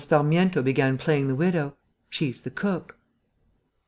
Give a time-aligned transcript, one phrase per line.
[0.03, 1.75] Sparmiento began playing the widow;
[2.09, 2.97] she's the cook."